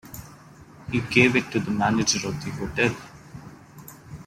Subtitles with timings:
[0.91, 2.95] He gave it to the manager of the hotel.